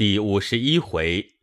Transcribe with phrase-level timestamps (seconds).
[0.00, 1.34] 第五十一回，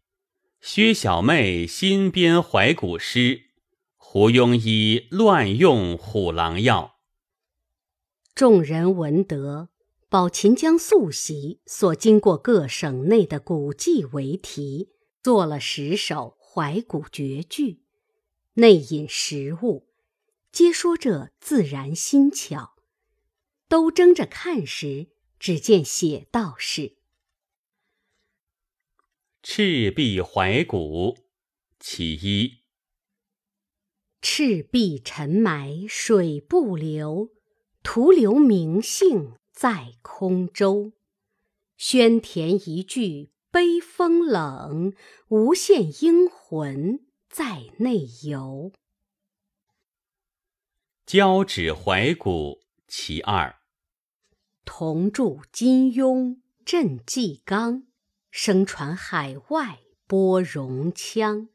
[0.62, 3.52] 薛小妹新编怀古诗，
[3.98, 6.96] 胡庸医乱用虎狼药。
[8.34, 9.70] 众人闻得，
[10.10, 14.90] 宝琴将素习所经过各省内的古迹为题，
[15.22, 17.84] 作了十首怀古绝句，
[18.56, 19.88] 内引实物，
[20.52, 22.72] 皆说这自然新巧。
[23.68, 26.97] 都争着看时，只见写道是。
[29.50, 31.18] 赤壁怀古，
[31.80, 32.66] 其一。
[34.22, 37.30] 赤壁沉埋水不流，
[37.82, 40.92] 徒留名姓在空舟。
[41.78, 44.94] 宣田一句悲风冷，
[45.30, 48.74] 无限英魂在内游。
[51.06, 53.62] 交趾怀古，其二。
[54.66, 57.87] 铜铸金庸镇纪纲。
[58.40, 61.48] 声传海外播戎羌，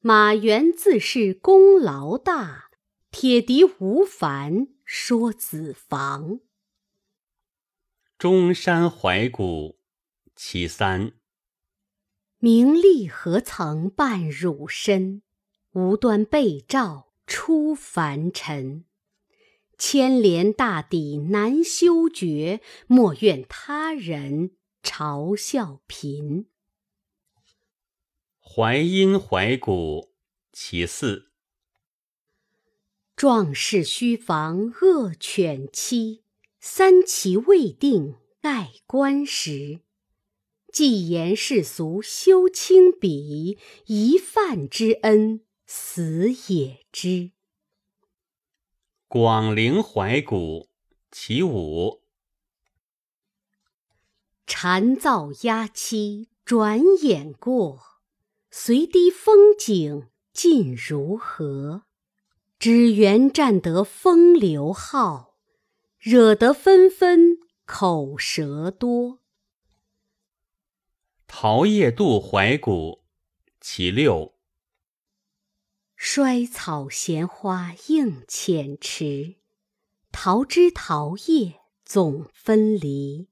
[0.00, 2.70] 马援自是功劳大，
[3.10, 6.40] 铁笛无烦说子房。
[8.16, 9.78] 中山怀古，
[10.34, 11.12] 其三。
[12.38, 15.20] 名利何曾伴汝身？
[15.72, 18.86] 无端被召出凡尘。
[19.76, 24.52] 千连大抵难修绝，莫怨他人。
[24.86, 26.46] 嘲笑贫，
[28.38, 30.12] 淮阴怀古，
[30.52, 31.32] 其四。
[33.16, 36.22] 壮士须防恶犬欺，
[36.60, 39.80] 三齐未定盖棺时。
[40.72, 47.32] 既言世俗休轻鄙，一饭之恩死也知。
[49.08, 50.68] 广陵怀古，
[51.10, 52.05] 其五。
[54.46, 57.80] 蝉噪鸦栖转眼过，
[58.50, 61.82] 随堤风景尽如何？
[62.58, 65.34] 只缘占得风流好，
[65.98, 69.18] 惹得纷纷口舌多。
[71.26, 73.02] 桃叶渡怀古，
[73.60, 74.34] 其六。
[75.96, 79.36] 衰草闲花映浅池，
[80.12, 83.28] 桃枝桃叶总分离。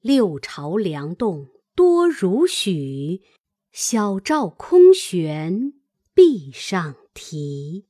[0.00, 3.20] 六朝梁栋多如许，
[3.70, 5.74] 小照空悬
[6.14, 7.84] 壁上题。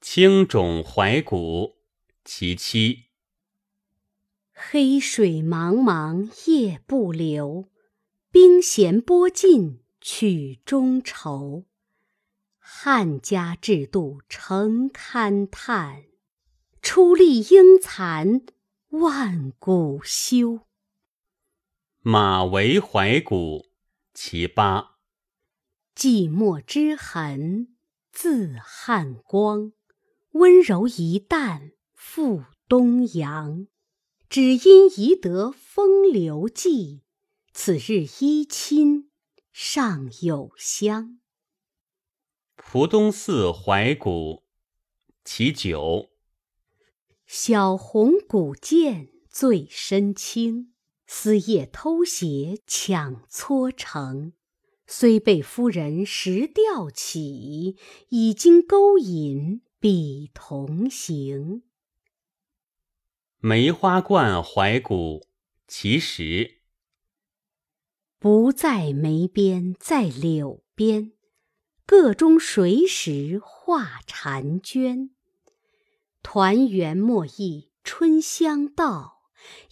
[0.00, 1.78] 青冢怀古，
[2.24, 3.06] 其七。
[4.52, 7.68] 黑水茫茫夜不流，
[8.30, 11.64] 冰弦拨尽曲中愁。
[12.60, 16.04] 汉家制度诚勘探，
[16.80, 18.42] 出力应残。
[18.92, 20.66] 万古休。
[22.00, 23.70] 马嵬怀古，
[24.12, 24.98] 其八。
[25.96, 27.68] 寂寞之痕，
[28.10, 29.72] 自汉光。
[30.32, 33.66] 温柔一旦付东阳。
[34.28, 37.02] 只因宜得风流迹，
[37.54, 39.10] 此日依亲
[39.52, 41.18] 尚有香。
[42.56, 44.42] 蒲东寺怀古，
[45.24, 46.11] 其九。
[47.34, 50.74] 小红古剑最身轻，
[51.06, 54.34] 私夜偷鞋抢搓成。
[54.86, 57.78] 虽被夫人时吊起，
[58.10, 61.62] 已经勾引彼同行。
[63.38, 65.26] 梅花观怀古，
[65.66, 66.58] 其实。
[68.18, 71.12] 不在梅边在柳边，
[71.86, 75.14] 个中谁识画婵娟？
[76.22, 79.22] 团圆莫忆春香到，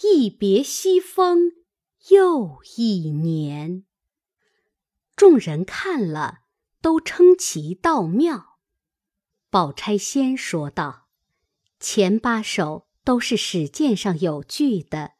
[0.02, 1.52] 一别西风
[2.08, 3.84] 又一年。
[5.14, 6.40] 众人看了，
[6.82, 8.58] 都称其道妙。
[9.48, 11.06] 宝钗先说道
[11.78, 15.12] ：“前八首都是史鉴上有据的，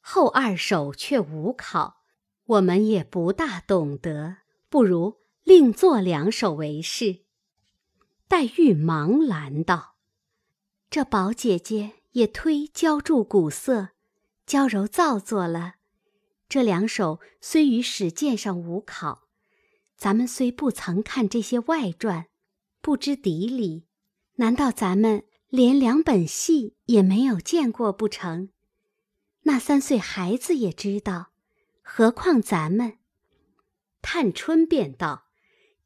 [0.00, 2.02] 后二首却无考，
[2.44, 4.38] 我们也不大懂得，
[4.68, 7.20] 不如另作两首为是。”
[8.28, 9.97] 黛玉忙拦道。
[10.90, 13.90] 这宝姐姐也忒娇注古色，
[14.46, 15.74] 娇柔造作了。
[16.48, 19.28] 这两首虽于史鉴上无考，
[19.98, 22.28] 咱们虽不曾看这些外传，
[22.80, 23.84] 不知底里，
[24.36, 28.48] 难道咱们连两本戏也没有见过不成？
[29.42, 31.32] 那三岁孩子也知道，
[31.82, 32.96] 何况咱们？
[34.00, 35.26] 探春便道：“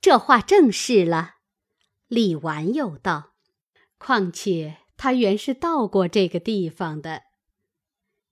[0.01, 1.39] 这话正是了。”
[2.07, 3.33] 李纨又道
[3.99, 7.23] ：“况且。”他原是到过这个地方的。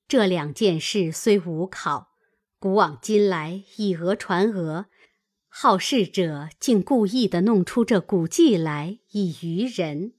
[0.06, 2.10] 这两件事虽无考，
[2.60, 4.84] 古往今来，以讹传讹，
[5.48, 10.12] 好事者竟故意的弄出这古迹来以愚人。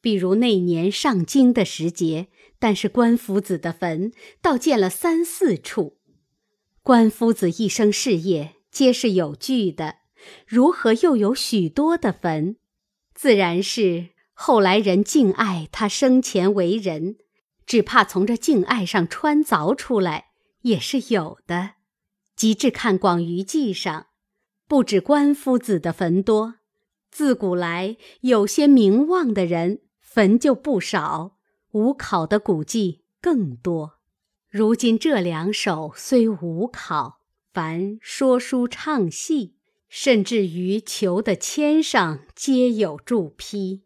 [0.00, 2.28] 比如那年上京的时节，
[2.58, 5.98] 但是关夫子的坟倒建了三四处。
[6.82, 9.96] 关夫子一生事业皆是有据的，
[10.46, 12.56] 如何又有许多的坟？
[13.14, 14.08] 自然是
[14.44, 17.14] 后来人敬爱他生前为人，
[17.64, 20.30] 只怕从这敬爱上穿凿出来
[20.62, 21.74] 也是有的。
[22.34, 24.08] 及至看《广舆记》上，
[24.66, 26.56] 不止关夫子的坟多，
[27.08, 29.82] 自古来有些名望的人。
[30.00, 31.36] 坟就不少，
[31.70, 34.00] 无考的古迹更多。
[34.50, 37.20] 如今这两首虽无考，
[37.52, 39.54] 凡说书唱戏，
[39.88, 43.84] 甚至于求的签上皆有注批。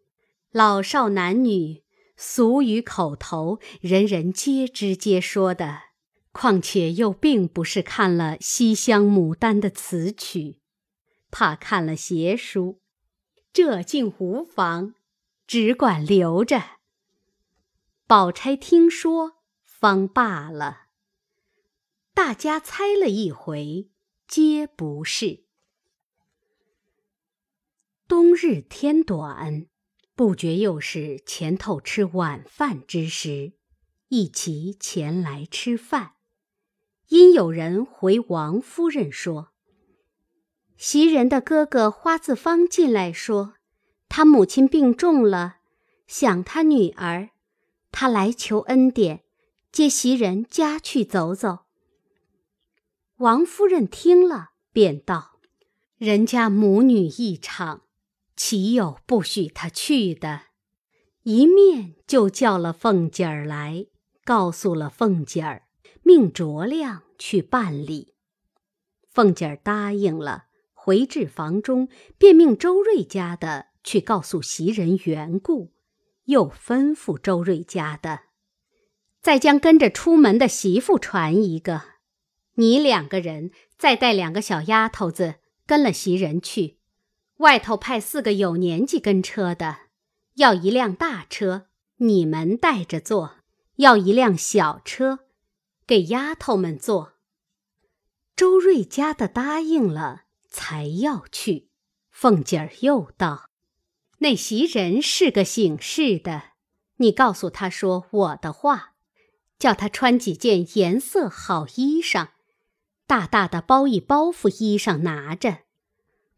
[0.57, 1.85] 老少男女，
[2.17, 5.81] 俗语口头，人人皆知皆说的。
[6.33, 10.63] 况且又并不是看了《西厢牡丹》的词曲，
[11.31, 12.81] 怕看了邪书，
[13.53, 14.95] 这竟无妨。
[15.47, 16.63] 只管留着。
[18.07, 19.33] 宝钗听说，
[19.63, 20.87] 方罢了。
[22.15, 23.91] 大家猜了一回，
[24.27, 25.45] 皆不是。
[28.09, 29.67] 冬日天短，
[30.17, 33.53] 不觉又是前头吃晚饭之时，
[34.09, 36.13] 一齐前来吃饭。
[37.09, 39.51] 因有人回王夫人说
[40.79, 43.57] ：“袭人的哥哥花自芳进来说。”
[44.09, 45.57] 他母亲病重了，
[46.07, 47.31] 想他女儿，
[47.93, 49.25] 他来求恩典，
[49.71, 51.67] 接袭人家去走走。
[53.17, 55.41] 王夫人听了，便道
[55.99, 57.83] ：“人家母女一场，
[58.37, 60.43] 岂有不许他去的？”
[61.25, 63.87] 一面就叫了凤姐儿来，
[64.25, 65.65] 告诉了凤姐儿，
[66.03, 68.15] 命卓亮去办理。
[69.09, 73.69] 凤姐儿答应了，回至房中，便命周瑞家的。
[73.87, 75.73] 去告诉袭人缘故，
[76.25, 78.23] 又吩咐周瑞家的，
[79.23, 81.83] 再将跟着出门的媳妇传一个，
[82.55, 85.37] 你两个人再带两个小丫头子
[85.69, 86.76] 跟了袭人去，
[87.39, 89.79] 外头派四个有年纪跟车的，
[90.35, 91.67] 要一辆大车，
[91.97, 93.43] 你们带着坐；
[93.77, 95.21] 要一辆小车，
[95.87, 97.13] 给丫头们坐。
[98.35, 101.71] 周瑞家的答应了，才要去。
[102.11, 103.51] 凤姐儿又道。
[104.19, 106.53] 那袭人是个省事的，
[106.97, 108.95] 你告诉他说我的话，
[109.59, 112.29] 叫他穿几件颜色好衣裳，
[113.07, 115.66] 大大的包一包袱衣裳拿着，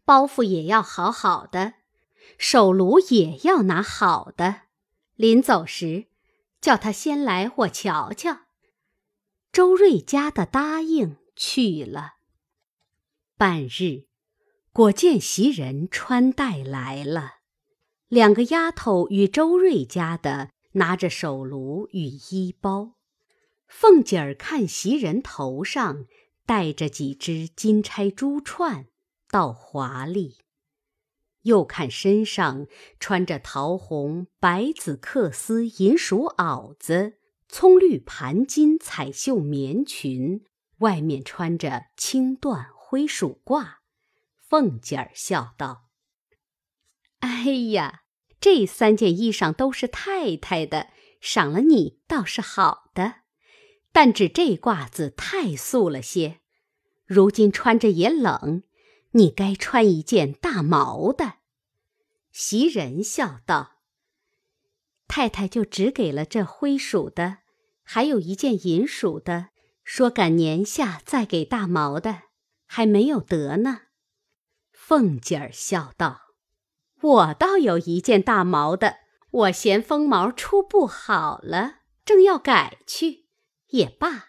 [0.08, 1.74] 包袱也要好好的，
[2.38, 4.62] 手炉也要拿好的。
[5.16, 6.06] 临走时，
[6.62, 8.46] 叫他先来我瞧瞧。
[9.52, 12.14] 周瑞家的答应去了。
[13.36, 14.06] 半日，
[14.72, 17.40] 果见袭人穿戴来了。
[18.08, 22.94] 两个丫头与周瑞家的拿着手炉与衣包，
[23.66, 26.06] 凤姐儿看袭人头上
[26.46, 28.86] 戴着几只金钗珠串，
[29.30, 30.38] 倒华丽；
[31.42, 32.66] 又看身上
[32.98, 40.44] 穿着桃红、白紫缂丝银鼠袄子、葱绿盘金彩绣棉裙，
[40.78, 43.76] 外面穿着青缎灰鼠褂，
[44.48, 45.88] 凤姐儿笑道。
[47.20, 48.02] 哎呀，
[48.40, 50.88] 这三件衣裳都是太太的，
[51.20, 53.16] 赏了你倒是好的，
[53.92, 56.40] 但只这褂子太素了些，
[57.04, 58.62] 如今穿着也冷，
[59.18, 61.38] 你该穿一件大毛的。
[62.30, 63.80] 袭人笑道
[65.08, 67.38] ：“太太就只给了这灰鼠的，
[67.82, 69.48] 还有一件银鼠的，
[69.82, 72.22] 说赶年下再给大毛的，
[72.64, 73.80] 还没有得呢。”
[74.70, 76.28] 凤姐儿笑道。
[77.00, 78.98] 我倒有一件大毛的，
[79.30, 83.26] 我嫌风毛出不好了，正要改去，
[83.70, 84.28] 也罢，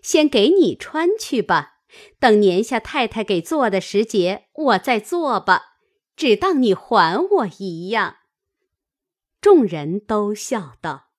[0.00, 1.77] 先给你穿去吧。
[2.18, 5.76] 等年下太太给做的时节，我再做吧，
[6.16, 8.16] 只当你还我一样。
[9.40, 11.10] 众人都笑道：“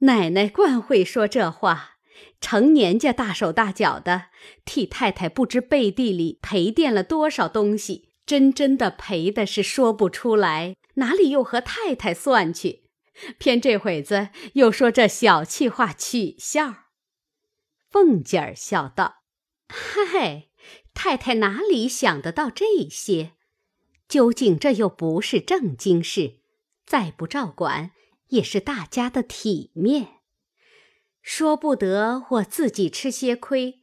[0.00, 1.96] 奶奶惯会说这话，
[2.40, 4.26] 成年家大手大脚的，
[4.64, 12.90] 替太太不知背地里赔垫了多少东西。”真真的赔的是说不出来，哪里又和太太算去？
[13.38, 16.74] 偏这会子又说这小气话取笑。
[17.88, 19.22] 凤姐儿笑道
[19.68, 20.48] ：“嗨，
[20.94, 23.32] 太太哪里想得到这些？
[24.08, 26.38] 究竟这又不是正经事，
[26.86, 27.90] 再不照管
[28.28, 30.20] 也是大家的体面。
[31.20, 33.82] 说不得我自己吃些亏，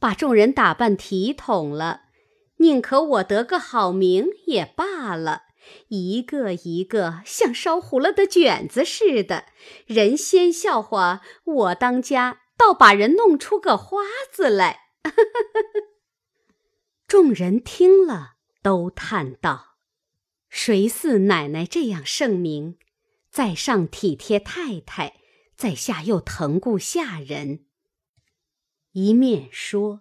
[0.00, 2.04] 把众人打扮体统了，
[2.56, 5.42] 宁可我得个好名也罢了。
[5.88, 9.44] 一个一个像烧糊了的卷子似的，
[9.84, 13.98] 人先笑话我当家，倒把人弄出个花
[14.32, 14.87] 子来。
[17.06, 19.78] 众人听了，都叹道
[20.48, 22.78] ：“谁似奶奶这样盛名？
[23.30, 25.20] 在上体贴太太，
[25.56, 27.66] 在下又疼顾下人。”
[28.92, 30.00] 一面说，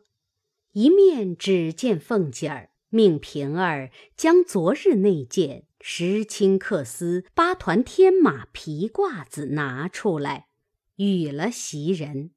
[0.71, 10.47] 一面只见凤姐儿命平儿将昨日那件石青缂丝八团天马皮褂子拿出来，
[10.95, 12.31] 与了袭人。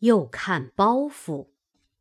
[0.00, 1.48] 又看包袱，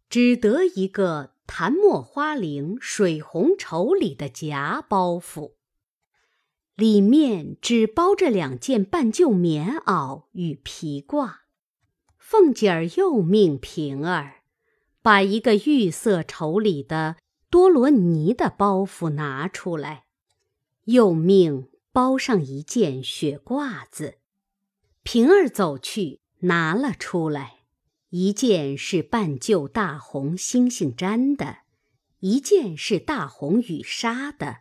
[0.10, 5.54] 只得一个檀墨花翎水红绸里的夹包袱，
[6.76, 11.38] 里面只包着两件半旧棉袄与皮褂。
[12.18, 14.42] 凤姐儿又命平儿
[15.02, 17.16] 把一个玉色绸里的
[17.50, 20.04] 多罗尼的包袱拿出来，
[20.84, 24.16] 又命包上一件雪褂子。
[25.04, 27.57] 平儿走去拿了出来，
[28.10, 31.60] 一件是半旧大红星星毡的，
[32.20, 34.60] 一件是大红羽纱的。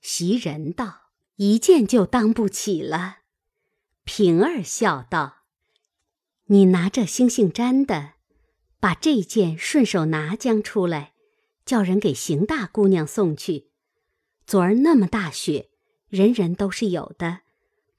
[0.00, 3.18] 袭人道：“一件就当不起了。”
[4.04, 5.38] 平儿笑道。
[6.46, 8.12] 你拿着星星毡的，
[8.78, 11.14] 把这件顺手拿将出来，
[11.64, 13.70] 叫人给邢大姑娘送去。
[14.46, 15.70] 昨儿那么大雪，
[16.08, 17.40] 人人都是有的，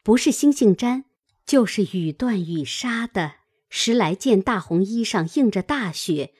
[0.01, 1.03] 不是星星毡，
[1.45, 3.33] 就是羽缎羽纱的
[3.69, 6.33] 十来件大红衣裳，映着大雪，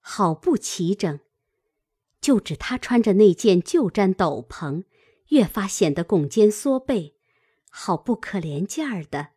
[0.00, 1.20] 好不齐整。
[2.20, 4.84] 就指他穿着那件旧毡斗篷，
[5.28, 7.16] 越发显得拱肩缩背，
[7.68, 9.30] 好不可怜见儿的。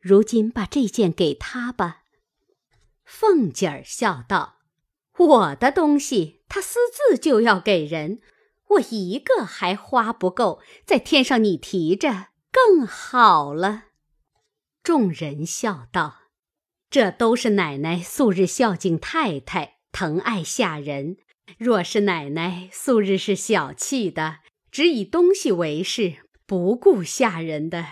[0.00, 2.04] 如今把这件给他吧。
[3.04, 4.58] 凤姐儿笑道
[5.18, 8.20] ：“我的东西，他私自就要给人，
[8.68, 13.86] 我一个还花不够，在天上你提着更好了。”
[14.88, 16.22] 众人笑道
[16.88, 21.18] ：“这都是奶奶素日孝敬太太，疼爱下人。
[21.58, 24.38] 若是奶奶素日是小气的，
[24.70, 27.84] 只以东西为事，不顾下人的。”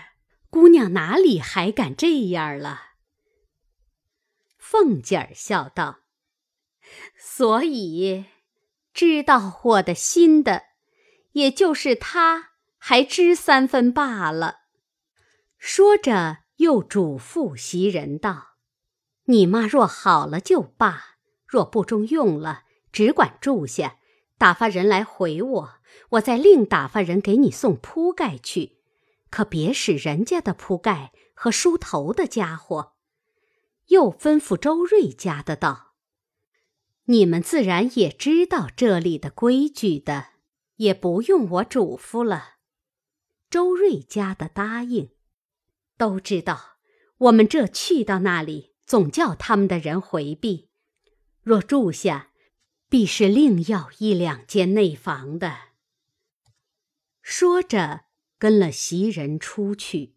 [0.48, 2.80] 姑娘哪里还敢这样了？
[4.56, 5.98] 凤姐儿笑道
[7.20, 8.24] ：“所以
[8.94, 10.62] 知道我的心的，
[11.32, 14.60] 也就是他还知三分罢了。”
[15.60, 18.56] 说着，又嘱咐袭人道
[19.26, 23.98] ：“你妈若好了就罢，若不中用了，只管住下，
[24.38, 25.74] 打发人来回我，
[26.10, 28.76] 我再另打发人给你送铺盖去。”
[29.28, 32.94] 可别使人家的铺盖和梳头的家伙。
[33.88, 35.94] 又吩咐周瑞家的道
[37.06, 40.28] ：“你们自然也知道这里的规矩的，
[40.76, 42.54] 也不用我嘱咐了。”
[43.50, 45.10] 周瑞家的答应，
[45.96, 46.78] 都知道。
[47.18, 50.70] 我们这去到那里，总叫他们的人回避。
[51.42, 52.30] 若住下，
[52.88, 55.56] 必是另要一两间内房的。
[57.22, 58.06] 说着。
[58.38, 60.14] 跟了袭人出去，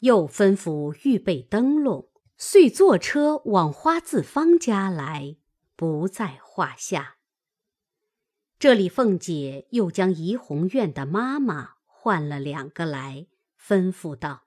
[0.00, 5.38] 又吩咐预备灯笼，遂坐车往花字芳家来，
[5.74, 7.16] 不在话下。
[8.58, 13.26] 这里凤姐又将怡红院的妈妈换了两个来，
[13.58, 14.45] 吩咐道：“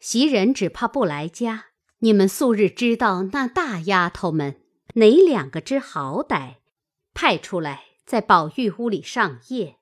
[0.00, 1.66] 袭人只怕不来家，
[1.98, 4.60] 你们素日知道那大丫头们
[4.94, 6.56] 哪两个知好歹，
[7.14, 9.76] 派出来在宝玉屋里上夜。”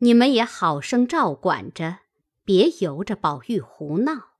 [0.00, 1.98] 你们也好生照管着，
[2.44, 4.34] 别由着宝玉胡闹。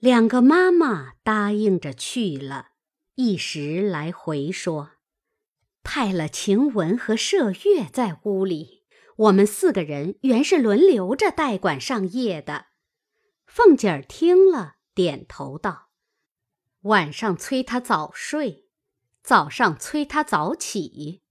[0.00, 2.70] 两个妈妈答应着去了，
[3.14, 4.92] 一时来回说，
[5.84, 8.82] 派了晴雯和麝月在屋里，
[9.16, 12.69] 我们四个人原是轮流着代管上夜的。
[13.52, 15.88] 凤姐儿听了，点头道
[16.82, 18.68] ：“晚上催他早睡，
[19.24, 21.22] 早上催他早起。”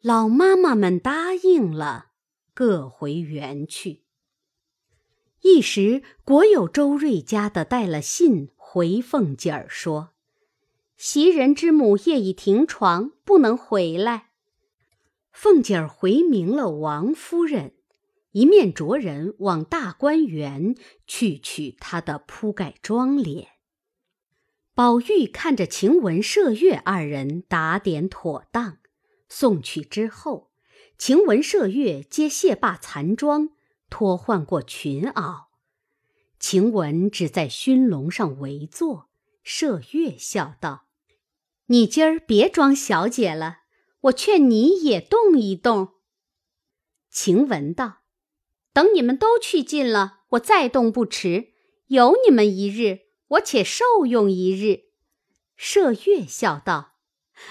[0.00, 2.12] 老妈妈们答应了。
[2.54, 4.06] 各回园去。
[5.42, 10.14] 一时果有周瑞家的带了信回凤姐儿说
[10.96, 14.30] ：“袭人之母夜已停床，不能回来。”
[15.30, 17.74] 凤姐儿回明了王夫人，
[18.32, 20.74] 一面着人往大观园
[21.06, 23.46] 去取他的铺盖妆奁。
[24.74, 28.78] 宝玉看着晴雯、麝月二人打点妥当，
[29.28, 30.50] 送去之后。
[30.98, 33.50] 晴雯、麝月皆卸罢残妆，
[33.90, 35.46] 脱换过裙袄。
[36.38, 39.10] 晴雯只在熏笼上围坐。
[39.44, 40.86] 麝月笑道
[41.66, 43.62] ：“你今儿别装小姐了，
[44.02, 45.94] 我劝你也动一动。”
[47.10, 48.01] 晴雯道
[48.72, 51.52] ：“等你们都去尽了，我再动不迟。
[51.88, 54.84] 有你们一日，我且受用一日。”
[55.58, 56.94] 麝月笑道：“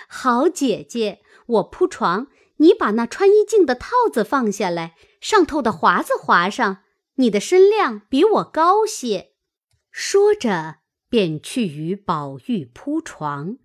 [0.09, 6.83] 好姐姐，我铺床，你把那穿衣镜的套子放下来，上头的华子划上。
[7.15, 9.33] 你的身量比我高些。”
[9.91, 13.57] 说着，便去与宝玉铺床。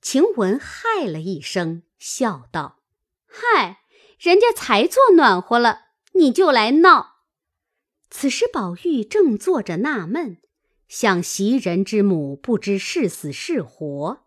[0.00, 2.78] 晴雯嗨了一声，笑道
[3.26, 3.82] ：“嗨，
[4.18, 5.80] 人家才做暖和了，
[6.12, 7.22] 你就来闹。”
[8.10, 10.38] 此时宝玉正坐着纳闷。
[10.88, 14.26] 想袭人之母不知是死是活，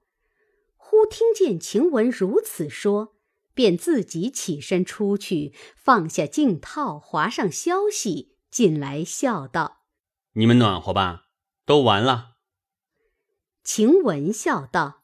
[0.76, 3.16] 忽听见晴雯如此说，
[3.54, 9.84] 便自己起身出去，放下镜套，划上消息进来，笑道
[10.34, 11.26] ：“你们暖和吧，
[11.68, 12.32] 都完了。”
[13.64, 15.04] 晴雯笑道：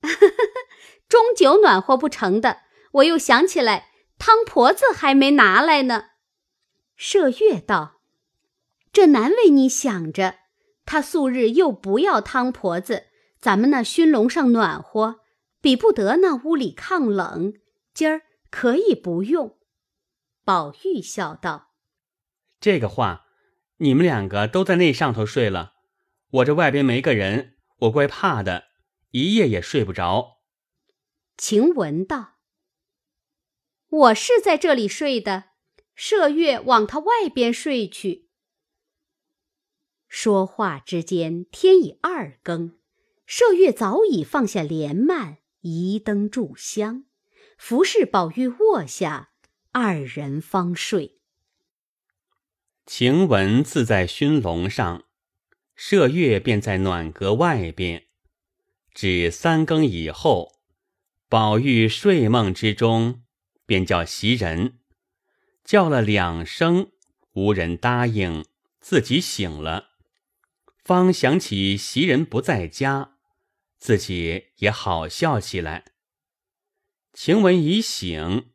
[1.06, 2.62] “终究暖和不成的。
[2.92, 6.10] 我又想起来，汤婆子还没拿来呢。”
[6.98, 8.00] 麝月道
[8.92, 10.38] ：“这难为你想着。”
[10.86, 13.06] 他素日又不要汤婆子，
[13.40, 15.20] 咱们那熏笼上暖和，
[15.60, 17.54] 比不得那屋里抗冷。
[17.92, 19.58] 今儿可以不用。
[20.44, 21.72] 宝玉笑道
[22.60, 23.26] ：“这个话，
[23.78, 25.72] 你们两个都在那上头睡了，
[26.30, 28.66] 我这外边没个人，我怪怕的，
[29.10, 30.36] 一夜也睡不着。”
[31.36, 32.34] 晴雯道
[33.88, 35.44] ：“我是在这里睡的，
[35.96, 38.28] 麝月往他外边睡去。”
[40.08, 42.78] 说话之间，天已二更，
[43.28, 47.04] 麝月早已放下帘幔，移灯炷香，
[47.58, 49.30] 服侍宝玉卧下，
[49.72, 51.18] 二人方睡。
[52.86, 55.04] 晴雯自在熏笼上，
[55.76, 58.06] 麝月便在暖阁外边。
[58.94, 60.60] 至三更以后，
[61.28, 63.22] 宝玉睡梦之中，
[63.66, 64.78] 便叫袭人，
[65.64, 66.92] 叫了两声，
[67.32, 68.46] 无人答应，
[68.80, 69.90] 自己醒了。
[70.84, 73.16] 方想起袭人不在家，
[73.76, 75.84] 自己也好笑起来。
[77.12, 78.50] 晴雯已醒，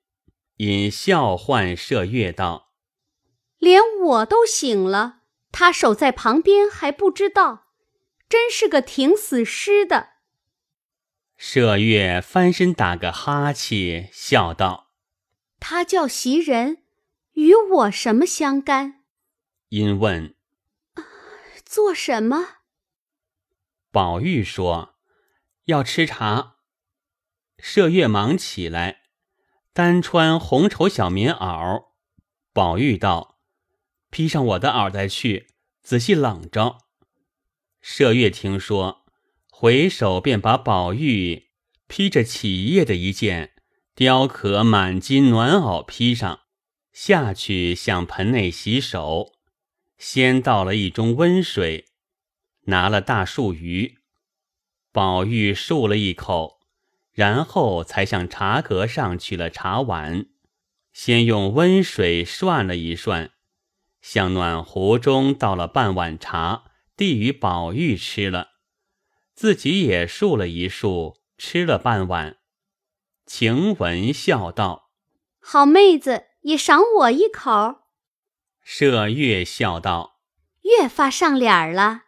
[0.57, 2.71] 因笑唤麝月道
[3.59, 7.67] ：“连我都醒了，他守在旁边还不知道，
[8.29, 10.09] 真是个挺死尸的。”
[11.37, 14.90] 麝月翻身打个哈欠，笑道
[15.61, 16.83] ：“他叫袭人，
[17.33, 19.05] 与我什么相干？”
[19.69, 20.35] 因问。
[21.63, 22.57] 做什么？
[23.91, 24.95] 宝玉说
[25.65, 26.57] ：“要吃茶。”
[27.57, 29.03] 麝月忙起来，
[29.71, 31.91] 单穿红绸小棉袄。
[32.51, 33.39] 宝玉道
[34.09, 35.47] ：“披上我的袄再去，
[35.81, 36.79] 仔细冷着。”
[37.81, 39.05] 麝月听说，
[39.49, 41.51] 回手便把宝玉
[41.87, 43.53] 披着起夜的一件
[44.01, 46.39] 雕刻满金暖袄披上，
[46.91, 49.33] 下去向盆内洗手。
[49.99, 51.85] 先倒了一盅温水，
[52.61, 53.99] 拿了大树鱼，
[54.91, 56.61] 宝玉漱了一口，
[57.11, 60.25] 然后才向茶阁上取了茶碗，
[60.91, 63.29] 先用温水涮了一涮，
[64.01, 66.63] 向暖壶中倒了半碗茶，
[66.97, 68.53] 递与宝玉吃了，
[69.35, 72.37] 自己也漱了一漱，吃了半碗。
[73.33, 74.89] 晴雯笑道
[75.39, 77.83] ：“好妹子，也赏我一口。”
[78.67, 80.19] 麝月笑道
[80.63, 82.07] ：“越发上脸儿了。”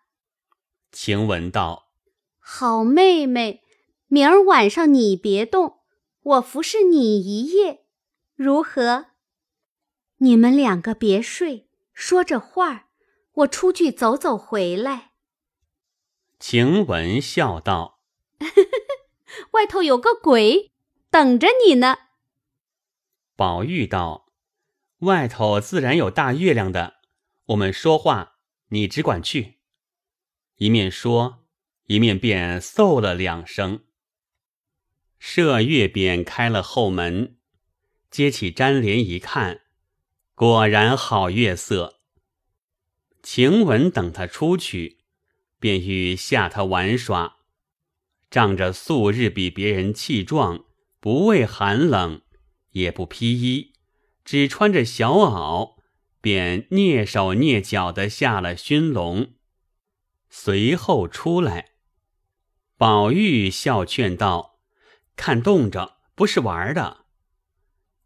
[0.92, 1.94] 晴雯道
[2.40, 3.64] ：“好妹妹，
[4.08, 5.80] 明儿晚上你别动，
[6.24, 7.86] 我服侍你一夜，
[8.36, 9.06] 如何？
[10.18, 12.88] 你们两个别睡，说着话儿，
[13.36, 15.14] 我出去走走回来。”
[16.38, 18.02] 晴雯笑道
[19.52, 20.73] ：“外头有个鬼
[21.14, 21.98] 等着你呢。”
[23.38, 24.24] 宝玉道。
[25.00, 26.96] 外头自然有大月亮的，
[27.48, 28.38] 我们说话，
[28.70, 29.60] 你只管去。
[30.56, 31.46] 一面说，
[31.88, 33.84] 一面便嗽了两声。
[35.22, 37.38] 麝月便开了后门，
[38.10, 39.62] 揭起毡帘一看，
[40.36, 42.00] 果然好月色。
[43.22, 45.00] 晴雯等他出去，
[45.60, 47.40] 便欲下他玩耍，
[48.32, 50.64] 仗着素日比别人气壮，
[51.04, 52.22] 不畏寒冷，
[52.72, 53.74] 也不披衣。
[54.24, 55.76] 只穿着小袄，
[56.22, 59.34] 便蹑手蹑脚的下了熏笼，
[60.30, 61.72] 随后出来。
[62.78, 64.62] 宝玉笑劝道
[65.18, 67.04] ：“看冻着，不是玩的。”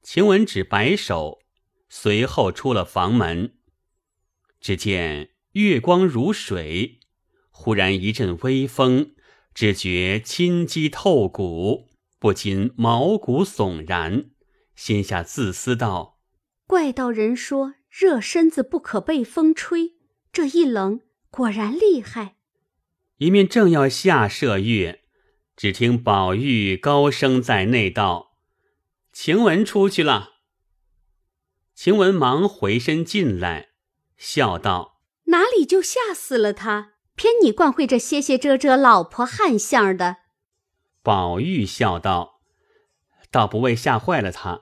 [0.01, 1.41] 晴雯只摆手，
[1.89, 3.59] 随后出了房门。
[4.59, 6.99] 只见月光如水，
[7.51, 9.13] 忽然一阵微风，
[9.53, 14.31] 只觉心肌透骨，不禁毛骨悚然，
[14.75, 16.19] 心下自私道
[16.65, 19.93] ：“怪道人说热身子不可被风吹，
[20.31, 22.37] 这一冷果然厉害。”
[23.17, 25.03] 一面正要下射月，
[25.55, 28.37] 只听宝玉高声在内道
[29.13, 30.33] ：“晴雯出去了。”
[31.73, 33.69] 晴雯忙回身进来，
[34.17, 36.93] 笑道：“哪里就吓死了他？
[37.15, 40.17] 偏你惯会这歇歇遮遮老婆汉相的。”
[41.07, 42.41] 宝玉笑道
[43.31, 44.59] ：“倒不为吓坏了他。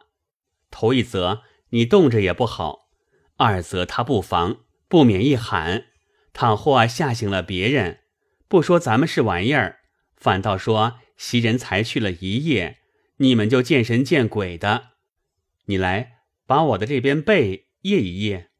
[0.69, 2.91] 头一则你冻着也不好；
[3.37, 5.85] 二则他不防，不免一喊，
[6.33, 8.01] 倘或吓醒了别人。”
[8.47, 9.79] 不说咱们是玩意儿，
[10.15, 12.77] 反倒说袭人才去了一夜，
[13.17, 14.89] 你们就见神见鬼的。
[15.65, 18.51] 你来把我的这边被掖一掖。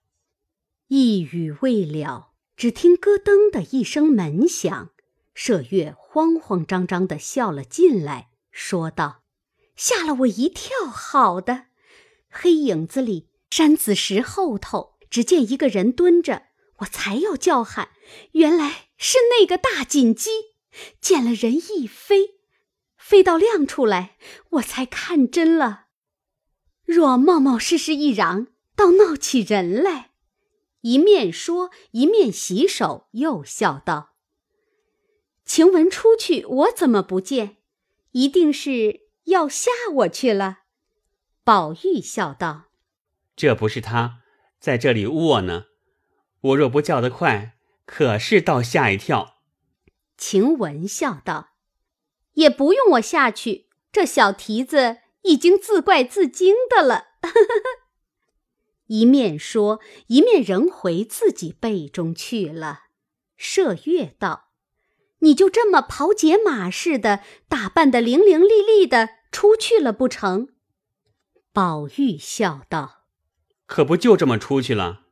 [0.88, 4.90] 一语未了，只听咯噔的一声门响，
[5.36, 9.26] 麝月慌慌张张的笑了进来，说道
[9.76, 10.86] ：“吓了我一跳！
[10.86, 11.66] 好的，
[12.30, 16.44] 黑影子里，山子石后头，只见一个人蹲着。”
[16.80, 17.90] 我才要叫喊，
[18.32, 20.30] 原来是那个大锦鸡，
[21.02, 22.38] 见了人一飞，
[22.96, 24.18] 飞到亮处来，
[24.52, 25.88] 我才看真了。
[26.86, 30.12] 若冒冒失失一嚷，倒闹起人来。
[30.80, 34.15] 一面说，一面洗手，又笑道
[35.46, 37.58] ：“晴雯出去，我怎么不见？
[38.12, 40.60] 一定是要吓我去了。”
[41.44, 42.66] 宝玉笑道
[43.36, 44.22] ：“这不是他
[44.60, 45.66] 在这里卧呢。”
[46.42, 49.38] 我若不叫得快，可是倒吓一跳。
[50.18, 51.50] 晴雯笑道
[52.34, 57.06] ：“也不用我下去，这小蹄子已经自怪自惊的了。
[58.88, 62.84] ”一面说，一面仍回自己被中去了。
[63.40, 64.45] 麝月道
[65.26, 70.50] ：“你就这么跑解马似的，打扮的伶伶俐俐的出去了不成？”
[71.52, 73.06] 宝玉笑道
[73.66, 75.08] ：“可不就这么出去了？”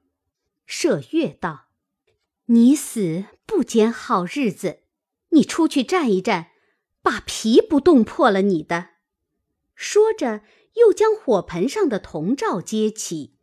[0.70, 1.66] 麝月道
[2.46, 4.84] ：“你死不拣好日子，
[5.30, 6.52] 你出去站一站，
[7.02, 8.90] 把皮不冻破了你的。”
[9.74, 10.42] 说着，
[10.76, 13.36] 又将火盆上的铜罩揭起，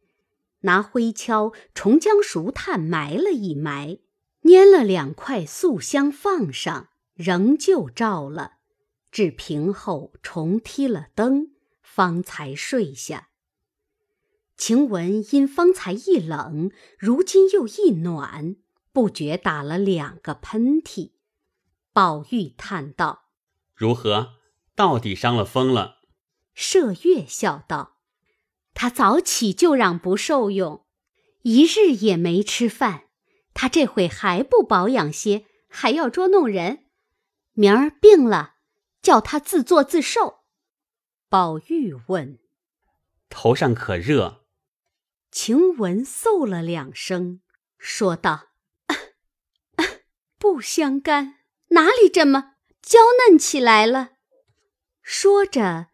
[0.60, 3.98] 拿灰锹重将熟炭埋了一埋，
[4.50, 8.54] 拈了两块素香放上，仍旧照了。
[9.12, 13.28] 至平后，重踢了灯，方才睡下。
[14.56, 18.56] 晴雯因方才一冷，如今又一暖，
[18.92, 21.12] 不觉打了两个喷嚏。
[21.92, 23.26] 宝玉叹道
[23.76, 24.32] ：“如何？
[24.74, 25.98] 到底伤了风了？”
[26.56, 27.98] 麝月笑道
[28.74, 30.84] ：“他早起就嚷不受用，
[31.42, 33.09] 一日也没吃饭。
[33.54, 36.86] 他这会还不保养些，还要捉弄人。
[37.52, 38.54] 明儿病了，
[39.02, 40.40] 叫他自作自受。”
[41.28, 42.38] 宝玉问
[43.28, 44.44] ：“头上可热？”
[45.30, 47.40] 晴雯嗽了两声，
[47.78, 48.48] 说道
[50.38, 51.36] ：“不相干，
[51.68, 54.12] 哪里这么娇嫩起来了？”
[55.02, 55.88] 说着，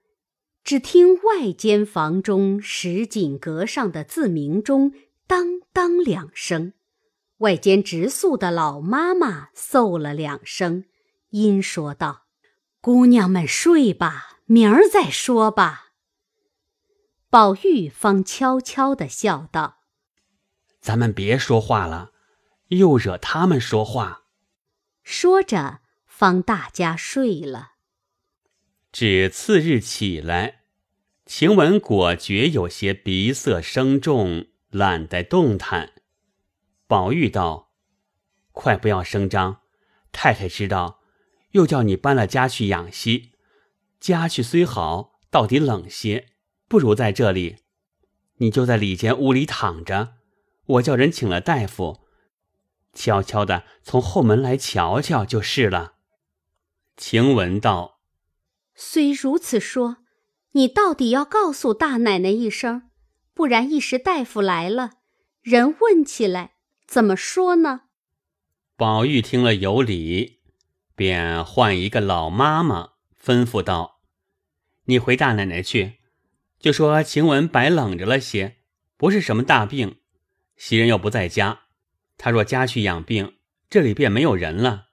[0.64, 4.92] 只听外间房中石井阁上的自鸣钟
[5.26, 6.72] 当当两声，
[7.38, 10.84] 外间直宿的老妈妈嗽了两声，
[11.30, 12.26] 因说道
[12.80, 15.92] ：“姑娘们睡吧，明儿再说吧。”
[17.28, 19.80] 宝玉方悄悄的笑道
[20.80, 22.12] ：“咱们别说话了，
[22.68, 24.22] 又惹他们说话。”
[25.04, 27.72] 说着，方大家睡了。
[28.92, 30.62] 只次日起来，
[31.26, 35.92] 晴雯果觉有些鼻塞声重，懒得动弹。
[36.86, 37.72] 宝玉道
[38.52, 39.60] ：“快不要声张，
[40.12, 41.00] 太太知道，
[41.52, 43.32] 又叫你搬了家去养息。
[44.00, 46.28] 家去虽好，到底冷些。”
[46.68, 47.58] 不如在这里，
[48.38, 50.14] 你就在里间屋里躺着，
[50.66, 52.00] 我叫人请了大夫，
[52.92, 55.94] 悄悄的从后门来瞧瞧就是了。
[56.96, 58.00] 晴雯道
[58.74, 59.98] ：“虽如此说，
[60.54, 62.90] 你到底要告诉大奶奶一声，
[63.32, 64.94] 不然一时大夫来了，
[65.42, 66.55] 人问起来
[66.86, 67.82] 怎么说呢？”
[68.76, 70.40] 宝玉听了有理，
[70.94, 74.00] 便唤一个老妈妈，吩咐道
[74.84, 76.00] ：“你回大奶奶去。”
[76.58, 78.56] 就说晴雯白冷着了些，
[78.96, 80.00] 不是什么大病。
[80.56, 81.64] 袭人又不在家，
[82.16, 83.36] 她若家去养病，
[83.68, 84.86] 这里便没有人了。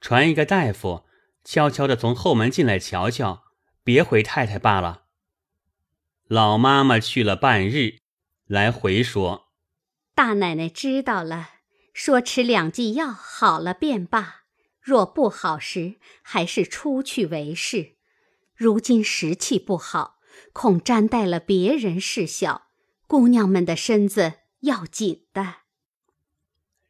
[0.00, 1.04] 传一个大夫，
[1.44, 3.42] 悄悄的从后门进来瞧瞧，
[3.82, 5.06] 别回太太罢了。
[6.28, 7.98] 老妈妈去了半日，
[8.46, 9.51] 来回说
[10.14, 11.50] ：“大奶奶知道了，
[11.92, 14.42] 说吃两剂药好了便罢。
[14.80, 17.96] 若不好时，还是出去为是。
[18.54, 20.18] 如今时气不好，
[20.52, 22.68] 恐沾带了别人事小，
[23.06, 25.56] 姑娘们的身子要紧的。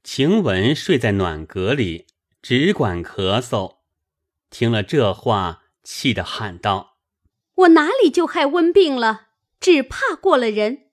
[0.03, 2.07] 晴雯睡在暖阁里，
[2.41, 3.77] 只管咳嗽。
[4.51, 6.97] 听了这话，气得喊道
[7.55, 9.29] ：“我哪里就害温病了？
[9.61, 10.91] 只怕过了人。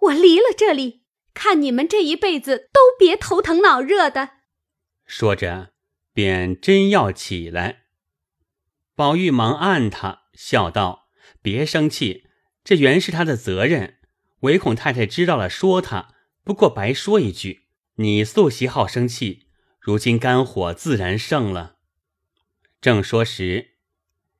[0.00, 0.99] 我离了这里，
[1.34, 4.30] 看你们这一辈子都别头疼脑热的。”
[5.06, 5.72] 说着，
[6.12, 7.84] 便真要起来。
[8.94, 11.08] 宝玉忙按他，笑道
[11.42, 12.26] ：“别生气，
[12.62, 13.98] 这原是他的责任，
[14.40, 16.14] 唯恐太太知道了说他。
[16.44, 17.66] 不过白说一句。”
[17.96, 21.76] 你素习好生气，如今肝火自然盛了。
[22.80, 23.72] 正说时，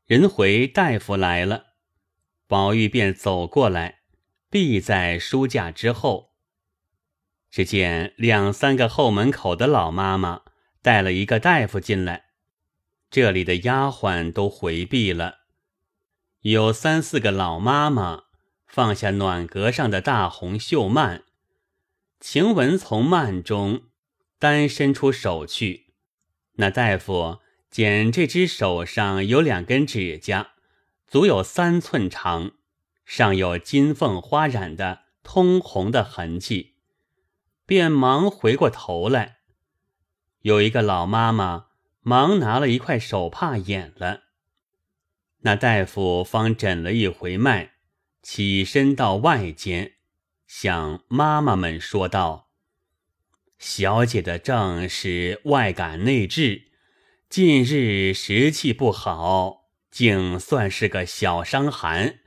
[0.06, 1.74] 人回大夫来了，
[2.46, 4.00] 宝玉便走过来，
[4.48, 6.29] 避在书架之后。
[7.50, 10.42] 只见两三个后门口的老妈妈
[10.82, 12.26] 带了一个大夫进来，
[13.10, 15.40] 这里的丫鬟都回避了，
[16.42, 18.22] 有三四个老妈妈
[18.66, 21.24] 放下暖阁上的大红绣幔。
[22.20, 23.82] 晴雯从幔中
[24.38, 25.86] 单伸出手去，
[26.56, 30.52] 那大夫见这只手上有两根指甲，
[31.06, 32.52] 足有三寸长，
[33.04, 36.74] 上有金凤花染的通红的痕迹，
[37.70, 39.36] 便忙回过头来。
[40.40, 41.66] 有一个老妈妈
[42.00, 44.22] 忙拿了一块手帕掩了。
[45.42, 47.74] 那大夫方诊了一回脉，
[48.24, 49.92] 起身到外间。
[50.48, 52.50] 向妈妈们说道
[53.56, 56.72] ：“小姐的症是外感内治，
[57.28, 62.18] 近日时气不好，竟算是个小伤寒。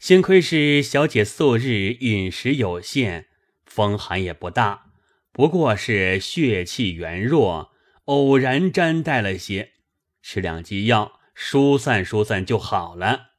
[0.00, 3.28] 幸亏是小姐素日饮食有限，
[3.74, 4.92] 风寒也不大，
[5.32, 7.72] 不过是血气元弱，
[8.04, 9.72] 偶然沾带了些，
[10.20, 13.32] 吃两剂药疏散疏散就好了。”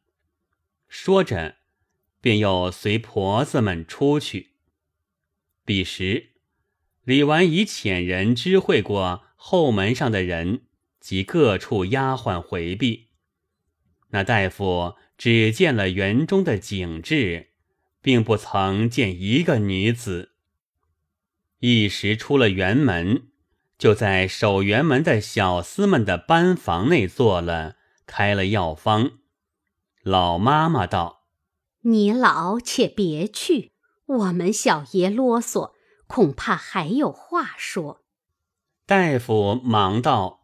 [0.88, 1.58] 说着。
[2.24, 4.52] 便又随婆子们出去。
[5.66, 6.30] 彼时，
[7.04, 10.62] 李纨已遣人知会过后门上的人
[11.02, 13.10] 及各处丫鬟回避。
[14.12, 17.50] 那大夫只见了园中的景致，
[18.04, 20.34] 并不曾见一个女子。
[21.60, 23.30] 一时出了园门，
[23.78, 29.14] 就在守园门的小厮们的班房内坐了，开了药方。
[30.04, 31.24] 老妈妈道。
[31.86, 33.72] 你老且别去，
[34.06, 35.72] 我们小爷啰嗦，
[36.08, 38.04] 恐怕还有话说。
[38.86, 40.42] 大夫忙道：“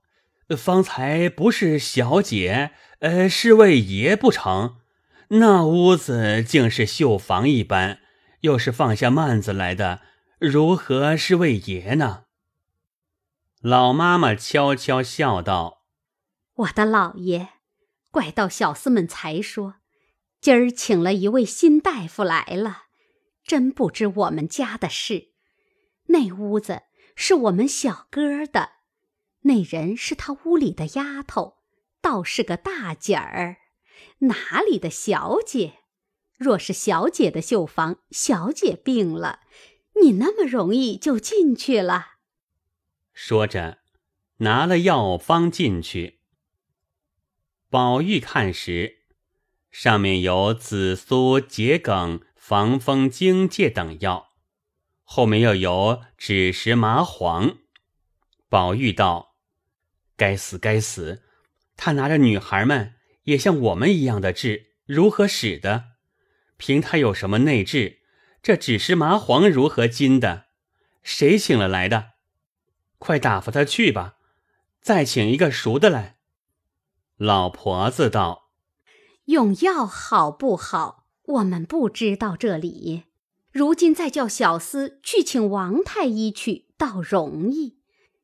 [0.57, 4.77] 方才不是小姐，呃，是位爷不成？
[5.29, 7.99] 那屋子竟是绣房一般，
[8.41, 10.01] 又是放下幔子来的，
[10.39, 12.25] 如何是位爷呢？”
[13.61, 15.83] 老妈妈悄悄笑道
[16.55, 17.49] ：“我的老爷，
[18.09, 19.75] 怪到小厮们才说。”
[20.41, 22.83] 今儿请了一位新大夫来了，
[23.43, 25.33] 真不知我们家的事。
[26.05, 28.69] 那屋子是我们小哥的，
[29.41, 31.57] 那人是他屋里的丫头，
[32.01, 33.57] 倒是个大姐儿，
[34.19, 35.79] 哪里的小姐？
[36.37, 39.41] 若是小姐的绣房，小姐病了，
[40.01, 42.13] 你那么容易就进去了？
[43.13, 43.79] 说着，
[44.37, 46.19] 拿了药方进去。
[47.69, 48.97] 宝玉看时。
[49.71, 54.31] 上面有紫苏、桔梗、防风、荆芥等药，
[55.03, 57.59] 后面又有枳实、麻黄。
[58.49, 59.35] 宝玉道
[60.17, 61.21] ：“该死，该死！
[61.77, 62.95] 他拿着女孩们
[63.29, 65.91] 也像我们一样的治，如何使的？
[66.57, 67.99] 凭他有什么内治？
[68.41, 70.45] 这只是、麻黄如何金的？
[71.03, 72.13] 谁请了来的？
[72.97, 74.15] 快打发他去吧，
[74.81, 76.17] 再请一个熟的来。”
[77.17, 78.49] 老婆子道。
[79.25, 81.05] 用药好不好？
[81.23, 83.03] 我们不知道这里。
[83.51, 87.77] 如今再叫小厮去请王太医去，倒容易。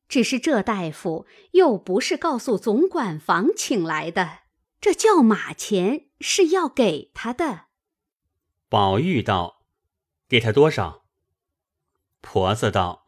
[0.10, 4.39] 只是这大夫又不是告诉总管房请来的，
[4.79, 7.65] 这叫马钱是要给他的。
[8.69, 9.65] 宝玉道
[10.29, 11.05] ：“给他多少？”
[12.21, 13.05] 婆子道：“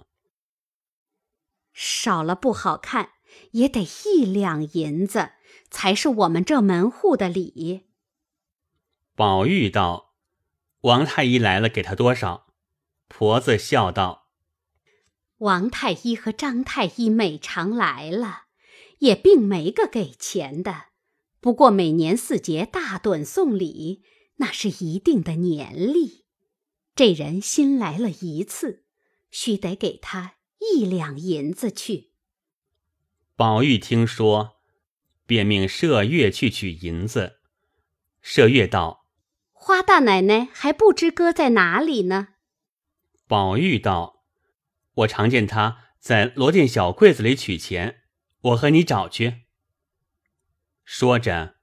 [1.73, 3.11] 少了不好看，
[3.51, 5.33] 也得一两银子，
[5.69, 7.87] 才是我们这门户的礼。”
[9.15, 10.15] 宝玉道
[10.81, 12.47] ：“王太医来了，给他多少？”
[13.09, 14.29] 婆子笑道
[15.39, 18.45] ：“王太医和张太医每常来了，
[18.99, 20.87] 也并没个给钱的。
[21.39, 24.03] 不过每年四节大顿送礼，
[24.37, 26.25] 那是一定的年例。
[26.95, 28.85] 这人新来了一次，
[29.29, 32.11] 须得给他一两银子去。”
[33.37, 34.57] 宝玉听说，
[35.27, 37.35] 便命麝月去取银子。
[38.23, 39.05] 麝月道
[39.53, 42.29] ：“花大奶奶还不知搁在哪里呢。”
[43.27, 44.23] 宝玉道
[44.95, 48.01] ：“我常见他在罗店小柜子里取钱，
[48.41, 49.43] 我和你找去。”
[50.89, 51.55] 说着，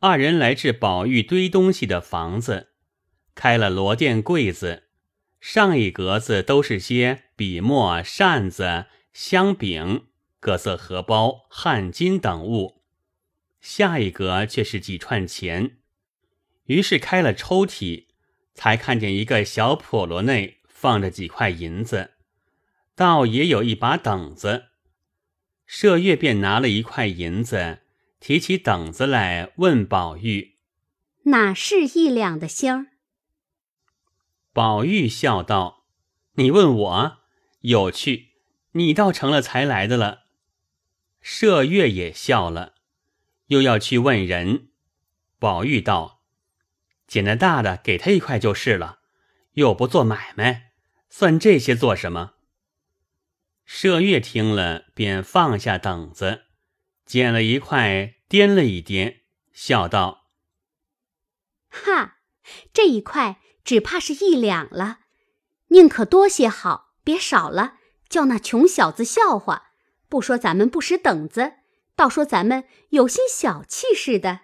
[0.00, 2.68] 二人来至宝玉堆东西的房子，
[3.34, 4.82] 开了罗店柜子，
[5.40, 10.08] 上一格子都是些笔墨、扇子、香饼、
[10.40, 12.82] 各色荷包、汗巾等物，
[13.62, 15.78] 下一格却是几串钱。
[16.66, 18.08] 于是开了抽屉，
[18.52, 22.10] 才看见一个小笸箩内放着几块银子，
[22.94, 24.66] 倒也有一把等子。
[25.66, 27.78] 麝月便拿了一块银子，
[28.20, 30.58] 提起等子来问宝玉
[31.24, 32.86] ：“哪是一两的星儿？”
[34.52, 35.86] 宝玉笑道
[36.36, 37.18] ：“你问我
[37.60, 38.28] 有趣，
[38.72, 40.24] 你倒成了才来的了。”
[41.24, 42.74] 麝月也笑了，
[43.46, 44.68] 又要去问人。
[45.38, 46.22] 宝玉道。
[47.06, 49.00] 捡的大的给他一块就是了，
[49.54, 50.74] 又不做买卖，
[51.08, 52.34] 算这些做什么？
[53.66, 56.44] 麝月听了，便放下等子，
[57.10, 60.28] 捡了一块，掂了一掂，笑道
[61.68, 62.18] ：“哈，
[62.72, 65.00] 这一块只怕是一两了，
[65.70, 69.72] 宁可多些好，别少了，叫那穷小子笑话。
[70.08, 71.54] 不说咱们不识等子，
[71.96, 74.42] 倒说咱们有些小气似的。”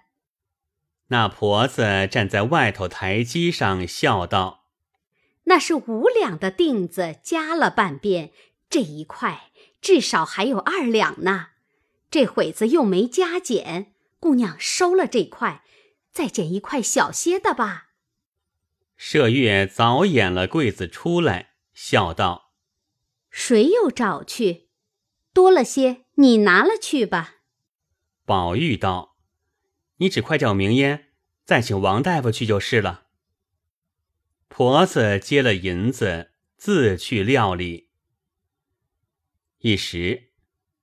[1.07, 4.65] 那婆子站在外头台阶上，笑道
[5.47, 8.33] ：“那是五两的锭子，加了半边，
[8.69, 11.51] 这一块至少还有二两呢。
[12.11, 15.65] 这会子又没加减，姑娘收了这块，
[16.13, 17.91] 再捡一块小些的吧。”
[18.99, 22.53] 麝月早掩了柜子出来，笑道
[23.31, 24.69] ：“谁又找去？
[25.33, 27.37] 多了些，你拿了去吧。”
[28.25, 29.17] 宝玉道。
[29.99, 31.13] 你只快叫明烟，
[31.47, 33.07] 再请王大夫去就是了。
[34.49, 37.89] 婆子接了银子，自去料理。
[39.61, 40.26] 一时，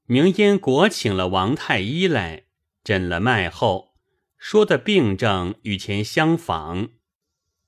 [0.06, 2.44] 明烟果请了王太医来
[2.84, 3.96] 诊了脉后，
[4.38, 6.90] 说的病症与前相仿，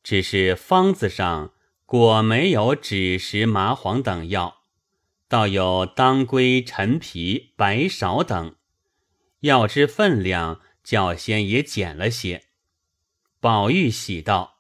[0.04, 1.54] 只是方子上
[1.86, 4.64] 果没有枳实、麻黄等药，
[5.28, 8.56] 倒有当归、陈皮、白芍等
[9.42, 10.62] 药之分量。
[10.86, 12.44] 较先也减了些，
[13.40, 14.60] 宝玉喜道：“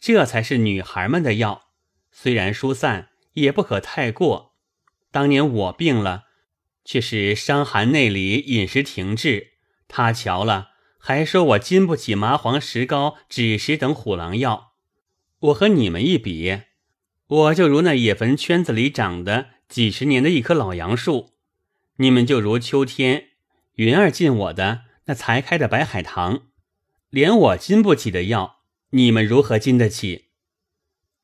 [0.00, 1.64] 这才是女孩们的药，
[2.10, 4.54] 虽然疏散，也不可太过。
[5.10, 6.28] 当年我病了，
[6.84, 9.52] 却是伤寒内里，饮食停滞。
[9.88, 14.72] 他瞧了，还说我经不起麻黄、石膏、枳实等虎狼药。
[15.40, 16.62] 我和你们一比，
[17.26, 21.34] 我就如那野坟圈子里长的几十年的一棵老杨树，
[21.96, 23.30] 你们就如秋天
[23.74, 26.42] 云儿进我的。”那才开的白海棠，
[27.08, 30.26] 连我经不起的药，你们如何经得起？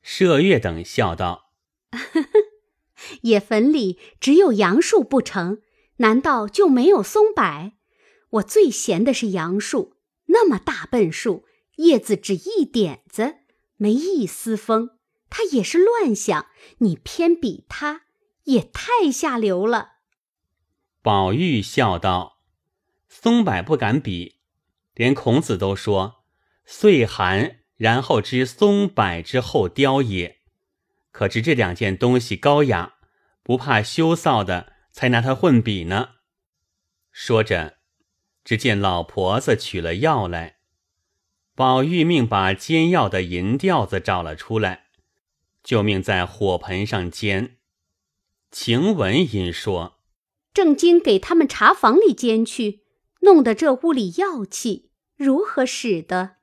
[0.05, 1.53] 麝月等笑道
[3.23, 5.59] ：“野坟里只有杨树不成？
[5.99, 7.73] 难道就没有松柏？
[8.31, 11.45] 我最嫌的是杨树，那么大笨树，
[11.77, 13.37] 叶子只一点子，
[13.77, 14.91] 没一丝风，
[15.31, 16.47] 它也是乱想。
[16.79, 18.03] 你偏比它，
[18.45, 19.93] 也太下流了。”
[21.03, 22.35] 宝玉笑道。
[23.09, 24.41] 松柏不敢比，
[24.95, 26.25] 连孔子都说
[26.67, 30.41] ：“岁寒，然后知松柏之后凋也。”
[31.13, 32.96] 可知这两件东西高雅，
[33.47, 36.17] 不怕羞臊的，才拿他混比呢。
[37.13, 37.77] 说着，
[38.43, 40.57] 只见老婆子取了药来，
[41.55, 44.87] 宝玉命把煎药的银吊子找了出来，
[45.63, 47.59] 就命在火盆上煎。
[48.51, 50.01] 晴雯因说
[50.53, 52.83] ：“正经给他们茶房里煎去。”
[53.23, 56.39] 弄得这屋里药气，如何使得？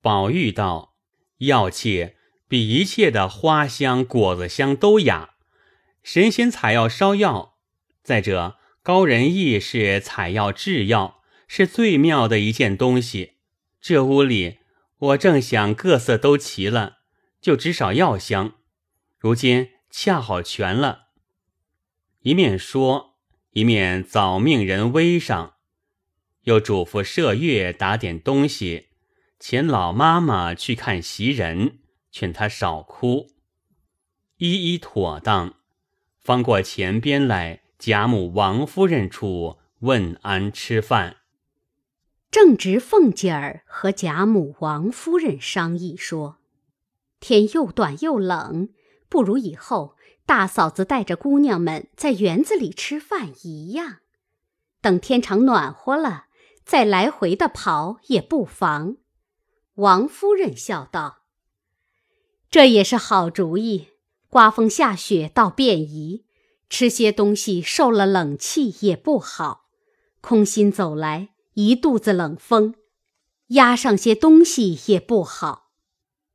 [0.00, 0.96] 宝玉道
[1.44, 2.14] ：“药气
[2.48, 5.29] 比一切的花香、果子香都雅。
[6.12, 7.56] 神仙采药烧药，
[8.02, 13.34] 再者高人意是采药制药，是最妙的一件东西。
[13.80, 14.58] 这屋里
[14.98, 17.02] 我正想各色都齐了，
[17.40, 18.54] 就只少药香。
[19.20, 21.10] 如今恰好全了。”
[22.22, 23.16] 一面说，
[23.52, 25.54] 一面早命人煨上。
[26.42, 28.88] 又嘱咐麝月打点东西，
[29.38, 31.78] 请老妈妈去看袭人，
[32.10, 33.28] 劝她少哭。
[34.38, 35.59] 一一妥当，
[36.30, 41.16] 方过前边来贾母、王夫人处问安吃饭。
[42.30, 46.36] 正值凤姐儿和贾母、王夫人商议说
[47.18, 48.68] ：“天又短又冷，
[49.08, 53.96] 不如以后大嫂子带着姑娘们在园子里吃饭一样。”
[54.80, 56.26] 等天长暖和了，
[56.64, 58.98] 再来回的跑也不妨。”
[59.74, 61.22] 王夫人笑道
[62.48, 63.88] ：“这也是好主意。
[64.30, 66.24] 刮风下雪倒便宜，
[66.68, 69.66] 吃些东西受了冷气也不好。
[70.20, 72.76] 空心走来，一肚子冷风，
[73.48, 75.72] 压上些东西也不好。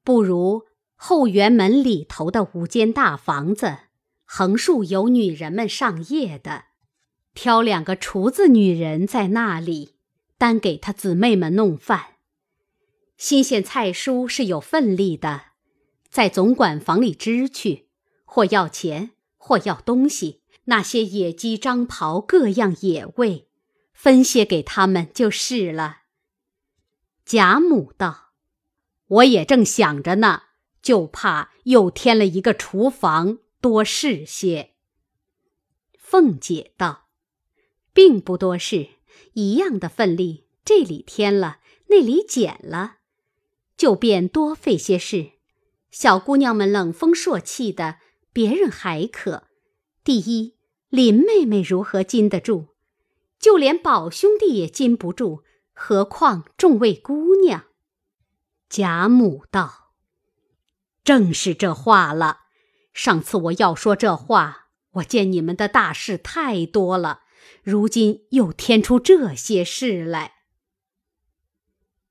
[0.04, 0.64] 不如
[0.96, 3.78] 后园门里头的五间大房子，
[4.26, 6.66] 横竖有女人们上夜的，
[7.34, 9.96] 挑两个厨子女人在那里，
[10.38, 12.16] 单给他姊妹们弄饭。”
[13.18, 15.44] 新鲜菜蔬是有份例的，
[16.10, 17.85] 在总管房里支去，
[18.36, 20.42] 或要钱，或要东西。
[20.66, 23.48] 那些野鸡、张袍，各样野味，
[23.94, 26.00] 分些给他们就是了。
[27.24, 28.34] 贾母道
[29.08, 30.42] ：“我也正想着呢，
[30.82, 34.72] 就怕又添了一个厨房，多事些。”
[35.98, 37.08] 凤姐道
[37.94, 38.90] ：“并不多事，
[39.36, 42.98] 一样的份例，这里添了，那里减了。”
[43.78, 45.32] 就便多费些事，
[45.90, 48.00] 小姑娘们冷风朔气的，
[48.36, 49.48] 别人还可。
[50.04, 50.58] 第一，
[50.90, 52.68] 林妹妹如何禁得住？
[53.40, 57.68] 就连宝兄弟也禁不住，何况众位姑娘？
[58.68, 59.94] 贾母道
[61.06, 62.40] ：“正是这话了。
[62.94, 67.22] 上次我要说这话，我见你们的大事太多了，
[67.64, 70.34] 如今又添出这些事来。”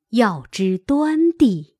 [0.08, 1.73] 要知端地。